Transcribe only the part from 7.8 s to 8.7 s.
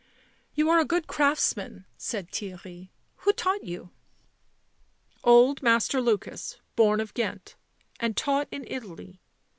and taught in